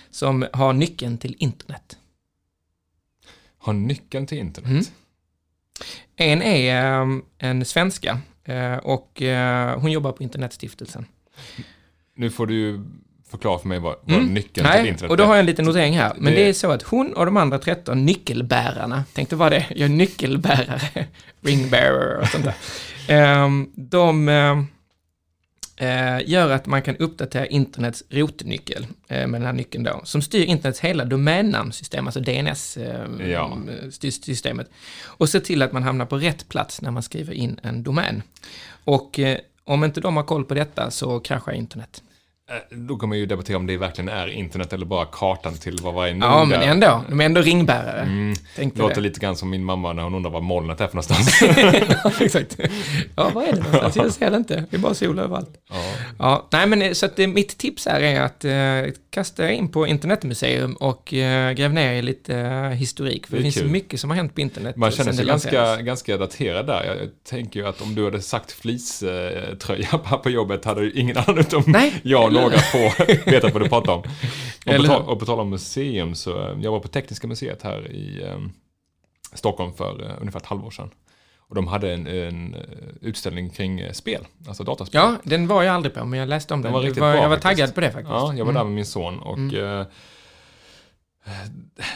som 0.09 0.45
har 0.53 0.73
nyckeln 0.73 1.17
till 1.17 1.35
internet. 1.39 1.97
Har 3.57 3.73
nyckeln 3.73 4.27
till 4.27 4.37
internet. 4.37 4.69
Mm. 4.69 4.83
En 6.15 6.41
är 6.41 7.01
eh, 7.01 7.17
en 7.37 7.65
svenska 7.65 8.19
eh, 8.43 8.77
och 8.77 9.21
eh, 9.21 9.79
hon 9.79 9.91
jobbar 9.91 10.11
på 10.11 10.23
Internetstiftelsen. 10.23 11.05
Nu 12.15 12.29
får 12.29 12.47
du 12.47 12.83
förklara 13.29 13.59
för 13.59 13.67
mig 13.67 13.79
vad, 13.79 13.95
vad 14.03 14.15
Mm. 14.17 14.33
nyckeln 14.33 14.53
till 14.53 14.63
Nej, 14.63 14.87
internet 14.87 15.11
och 15.11 15.17
då 15.17 15.23
är. 15.23 15.27
har 15.27 15.33
jag 15.35 15.39
en 15.39 15.45
liten 15.45 15.65
notering 15.65 15.97
här. 15.97 16.13
Men 16.17 16.33
Det- 16.33 16.39
det 16.39 16.49
är 16.49 16.53
så 16.53 16.71
att 16.71 16.81
hon 16.83 17.13
och 17.13 17.25
de 17.25 17.37
andra 17.37 17.59
13 17.59 18.05
nyckelbärarna, 18.05 19.03
tänkte 19.13 19.35
vad 19.35 19.51
det 19.51 19.55
är, 19.57 19.65
jag 19.69 19.81
är 19.85 19.89
nyckelbärare, 19.89 21.05
ringbearer 21.41 22.17
och 22.21 22.27
sånt 22.27 22.43
där. 22.45 22.55
Ehm, 23.07 23.69
de 23.75 24.29
ehm, 24.29 24.67
eh, 25.77 26.29
gör 26.29 26.49
att 26.51 26.65
man 26.65 26.81
kan 26.81 26.97
uppdatera 26.97 27.45
internets 27.45 28.03
rotnyckel 28.09 28.87
eh, 29.07 29.27
med 29.27 29.41
den 29.41 29.45
här 29.45 29.53
nyckeln 29.53 29.83
då, 29.83 30.01
som 30.03 30.21
styr 30.21 30.43
internets 30.45 30.79
hela 30.79 31.05
domännamnsystem, 31.05 32.07
alltså 32.07 32.19
Ja. 32.19 33.57
DNS-systemet. 33.85 34.69
Och 35.05 35.29
se 35.29 35.39
till 35.39 35.61
att 35.61 35.71
man 35.71 35.83
hamnar 35.83 36.05
på 36.05 36.17
rätt 36.17 36.49
plats 36.49 36.81
när 36.81 36.91
man 36.91 37.03
skriver 37.03 37.33
in 37.33 37.59
en 37.63 37.83
domän. 37.83 38.23
Och 38.83 39.19
om 39.63 39.83
inte 39.83 40.01
de 40.01 40.15
har 40.17 40.23
koll 40.23 40.45
på 40.45 40.53
detta 40.53 40.91
så 40.91 41.19
kraschar 41.19 41.51
internet. 41.51 42.03
Eh, 42.49 42.77
Då 42.77 42.95
kommer 42.97 43.09
man 43.11 43.17
ju 43.19 43.25
debattera 43.25 43.57
om 43.57 43.67
det 43.67 43.77
verkligen 43.77 44.09
är 44.09 44.27
internet 44.27 44.73
eller 44.73 44.85
bara 44.85 45.05
kartan 45.05 45.53
till 45.53 45.79
vad 45.81 45.93
varje 45.93 46.13
nod 46.13 46.29
Ja, 46.29 46.45
men 46.45 46.61
ändå. 46.61 47.03
De 47.09 47.21
är 47.21 47.25
ändå 47.25 47.41
ringbärare. 47.41 48.01
Mm. 48.01 48.35
Tänkte 48.55 48.79
Det 48.79 48.83
låter 48.83 48.95
det. 48.95 49.01
lite 49.01 49.19
grann 49.19 49.35
som 49.35 49.49
min 49.49 49.63
mamma 49.63 49.93
när 49.93 50.03
hon 50.03 50.15
undrar 50.15 50.31
vad 50.31 50.43
molnet 50.43 50.81
är 50.81 50.87
för 50.87 50.95
någonstans. 50.95 51.41
ja, 52.03 52.11
exakt. 52.25 52.57
Ja, 53.15 53.31
vad 53.33 53.43
är 53.47 53.51
det 53.53 53.59
någonstans? 53.59 53.95
Jag 53.95 54.11
ser 54.13 54.31
det 54.31 54.37
inte. 54.37 54.63
Det 54.69 54.77
är 54.77 54.79
bara 54.79 54.93
sol 54.93 55.19
överallt. 55.19 55.49
ja. 55.69 55.75
Ja, 56.19 56.47
nej 56.51 56.67
men 56.67 56.81
eh, 56.81 56.91
så 56.91 57.05
att 57.05 57.19
eh, 57.19 57.27
mitt 57.27 57.57
tips 57.57 57.85
här 57.85 58.01
är 58.01 58.21
att 58.21 58.45
eh, 58.45 58.93
kasta 59.09 59.45
er 59.49 59.51
in 59.53 59.71
på 59.71 59.87
internetmuseum 59.87 60.73
och 60.73 61.13
eh, 61.13 61.51
gräv 61.53 61.73
ner 61.73 61.93
i 61.93 62.01
lite 62.01 62.35
eh, 62.39 62.61
historik. 62.69 63.27
För 63.27 63.31
Det 63.31 63.37
det, 63.37 63.43
finns 63.43 63.55
kul. 63.55 63.67
mycket 63.69 63.99
som 63.99 64.09
har 64.09 64.17
hänt 64.17 64.35
på 64.35 64.41
internet. 64.41 64.75
Man 64.75 64.89
eh, 64.89 64.95
känner 64.95 65.13
sig 65.13 65.25
ganska, 65.25 65.81
ganska 65.81 66.17
daterad 66.17 66.67
där. 66.67 66.83
Jag 66.85 66.97
tänker 67.29 67.59
ju 67.59 67.67
att 67.67 67.81
om 67.81 67.95
du 67.95 68.03
hade 68.05 68.21
sagt 68.21 68.51
fleecetröja 68.51 69.87
här 70.05 70.17
på 70.17 70.29
jobbet 70.29 70.65
hade 70.65 70.81
ju 70.83 70.91
ingen 70.91 71.17
annan 71.17 71.37
utom 71.39 71.63
Nej, 71.67 71.93
jag 72.03 72.33
eller- 72.39 72.49
några 72.49 72.57
få 72.59 73.03
vetat 73.31 73.53
vad 73.53 73.61
du 73.63 73.69
pratar 73.69 73.93
om. 73.93 74.03
Och 75.07 75.19
på, 75.19 75.25
tal, 75.25 75.39
om 75.39 75.49
museum 75.49 76.15
så, 76.15 76.39
eh, 76.41 76.57
jag 76.61 76.71
var 76.71 76.79
på 76.79 76.87
Tekniska 76.87 77.27
museet 77.27 77.63
här 77.63 77.91
i 77.91 78.23
eh, 78.23 78.37
Stockholm 79.33 79.73
för 79.73 80.05
eh, 80.05 80.11
ungefär 80.21 80.39
ett 80.39 80.45
halvår 80.45 80.71
sedan. 80.71 80.89
Och 81.49 81.55
de 81.55 81.67
hade 81.67 81.93
en, 81.93 82.07
en 82.07 82.53
eh, 82.53 82.61
utställning 83.01 83.49
kring 83.49 83.79
eh, 83.79 83.91
spel, 83.91 84.27
alltså 84.47 84.63
dataspel. 84.63 85.01
Ja, 85.01 85.15
den 85.23 85.47
var 85.47 85.63
jag 85.63 85.75
aldrig 85.75 85.93
på, 85.95 86.05
men 86.05 86.19
jag 86.19 86.29
läste 86.29 86.53
om 86.53 86.61
Den 86.61 86.63
den. 86.63 86.73
var 86.73 86.81
riktigt 86.81 87.01
var, 87.01 87.11
bra 87.13 87.21
jag 87.21 87.29
var 87.29 87.35
faktiskt. 87.35 87.57
taggad 87.59 87.75
på 87.75 87.81
det 87.81 87.91
faktiskt. 87.91 88.09
Ja, 88.09 88.33
jag 88.33 88.45
var 88.45 88.51
Mm. 88.51 88.53
där 88.55 88.63
med 88.63 88.73
min 88.73 88.85
son 88.85 89.19
och 89.19 89.53
eh, 89.53 89.85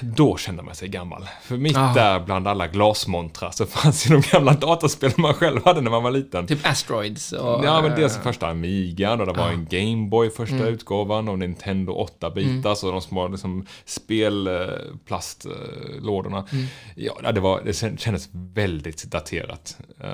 då 0.01 0.37
kände 0.37 0.63
man 0.63 0.75
sig 0.75 0.87
gammal. 0.87 1.25
För 1.43 1.57
mitt 1.57 1.77
Ah. 1.77 1.93
där 1.93 2.19
bland 2.19 2.47
alla 2.47 2.67
glasmontrar 2.67 3.51
så 3.51 3.65
fanns 3.65 4.09
ju 4.09 4.13
de 4.13 4.21
gamla 4.31 4.53
dataspelen 4.53 5.15
man 5.17 5.33
själv 5.33 5.65
hade 5.65 5.81
när 5.81 5.91
man 5.91 6.03
var 6.03 6.11
liten. 6.11 6.47
Typ 6.47 6.67
Asteroids 6.67 7.31
och... 7.31 7.65
Ja, 7.65 7.81
men 7.81 7.91
eh, 7.91 7.97
dels 7.97 8.17
första 8.17 8.47
Amigan 8.49 9.19
och 9.21 9.25
det 9.27 9.33
var 9.33 9.47
Ja. 9.47 9.51
en 9.53 9.67
Gameboy 9.69 10.29
första 10.29 10.55
Mm. 10.55 10.67
utgåvan 10.67 11.29
och 11.29 11.39
Nintendo 11.39 12.07
8-bitars 12.21 12.83
och 12.83 12.91
de 12.91 13.01
små 13.01 13.27
liksom, 13.27 13.65
spelplastlådorna. 13.85 16.47
Mm. 16.51 16.65
Ja, 16.95 17.31
det, 17.31 17.39
var, 17.39 17.61
det 17.65 17.73
kändes 17.99 18.29
väldigt 18.33 19.03
daterat. 19.03 19.77
Eh, 20.03 20.09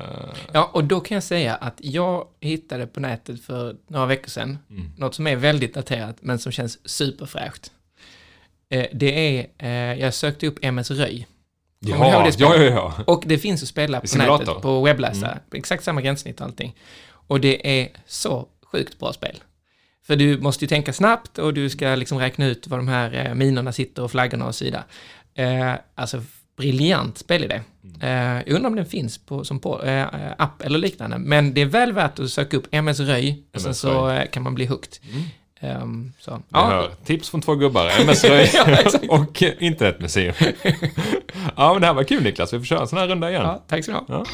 Ja, 0.52 0.70
och 0.74 0.84
då 0.84 1.00
kan 1.00 1.16
jag 1.16 1.24
säga 1.24 1.56
att 1.56 1.76
jag 1.78 2.28
hittade 2.40 2.88
på 2.88 3.00
nätet 3.00 3.42
för 3.42 3.76
några 3.88 4.06
veckor 4.06 4.30
sedan 4.30 4.58
Mm. 4.70 4.92
något 4.98 5.16
som 5.16 5.28
är 5.28 5.36
väldigt 5.36 5.74
daterat, 5.74 6.18
men 6.22 6.40
som 6.40 6.52
känns 6.52 6.90
superfräscht. 6.90 7.72
Eh, 8.70 8.86
det 8.94 9.40
är, 9.40 9.48
eh, 9.58 10.00
jag 10.00 10.14
sökte 10.14 10.48
upp 10.48 10.60
MS 10.62 10.92
Röj. 10.92 11.28
Kommer 11.86 12.06
ja, 12.06 12.56
ja, 12.56 12.64
ja. 12.64 12.94
Och 13.08 13.24
det 13.26 13.38
finns 13.38 13.64
att 13.64 13.70
spela 13.70 14.02
på 14.02 14.08
Simulator. 14.08 14.46
nätet, 14.46 14.62
på 14.62 14.82
webbläsare. 14.82 15.40
Exakt 15.54 15.84
samma 15.84 16.02
gränssnitt 16.02 16.40
och 16.42 16.46
allting. 16.48 16.76
Och 17.10 17.40
det 17.40 17.82
är 17.82 17.90
så 18.08 18.48
sjukt 18.72 19.00
bra 19.00 19.14
spel. 19.14 19.38
För 20.08 20.16
du 20.16 20.38
måste 20.38 20.66
ju 20.66 20.70
tänka 20.70 20.94
snabbt 20.94 21.38
och 21.38 21.54
du 21.54 21.70
ska 21.70 21.96
liksom 21.96 22.18
räkna 22.18 22.46
ut 22.46 22.68
var 22.68 22.78
de 22.78 22.88
här 22.88 23.26
eh, 23.26 23.34
minorna 23.34 23.72
sitter 23.72 24.04
och 24.04 24.12
flaggorna 24.12 24.46
och 24.46 24.56
så 24.56 24.66
vidare. 24.66 24.84
Eh, 25.36 25.74
alltså, 25.96 26.24
briljant 26.58 27.18
spelidé. 27.18 27.62
Eh, 28.02 28.10
jag 28.10 28.50
undrar 28.50 28.70
om 28.70 28.76
den 28.76 28.86
finns 28.86 29.18
på, 29.18 29.44
som 29.44 29.60
på, 29.60 29.84
eh, 29.84 30.06
app 30.38 30.62
eller 30.62 30.80
liknande. 30.80 31.18
Men 31.18 31.54
det 31.54 31.62
är 31.62 31.66
väl 31.66 31.94
värt 31.94 32.20
att 32.20 32.30
söka 32.30 32.58
upp 32.58 32.68
MS 32.72 33.00
Röj 33.00 33.44
och 33.54 33.62
sen 33.62 33.74
så 33.76 34.08
Röj. 34.08 34.28
kan 34.32 34.44
man 34.44 34.56
bli 34.56 34.66
hooked. 34.66 34.94
Ehm, 35.60 36.14
så. 36.20 36.42
Ja, 36.50 36.66
hör. 36.66 36.92
Tips 37.06 37.30
från 37.30 37.42
två 37.42 37.56
gubbar, 37.56 37.92
MS-röj 38.02 38.52
Ja, 38.54 38.78
och 39.10 39.44
internetmuseum. 39.60 40.34
ja, 41.56 41.74
men 41.74 41.82
det 41.82 41.88
här 41.88 41.94
var 41.94 42.04
kul 42.04 42.24
Niklas. 42.24 42.54
Vi 42.54 42.58
får 42.60 42.66
köra 42.66 42.80
en 42.80 42.88
sån 42.88 43.00
här 43.00 43.08
runda 43.08 43.30
igen. 43.30 43.42
ja, 43.44 43.64
tack 43.68 43.86
så 43.86 43.92
du 43.92 43.98
ha. 43.98 44.06
Ja. 44.08 44.26